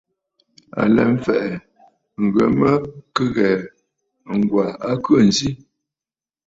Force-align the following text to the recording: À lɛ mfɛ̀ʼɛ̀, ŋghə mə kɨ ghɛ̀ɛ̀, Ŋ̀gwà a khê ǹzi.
À 0.79 0.83
lɛ 0.95 1.01
mfɛ̀ʼɛ̀, 1.13 1.53
ŋghə 2.23 2.43
mə 2.59 2.69
kɨ 3.15 3.23
ghɛ̀ɛ̀, 3.35 3.59
Ŋ̀gwà 4.37 4.65
a 4.89 4.91
khê 5.03 5.15
ǹzi. 5.27 5.49